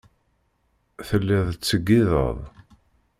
[1.07, 2.37] Telliḍ tettṣeyyideḍ.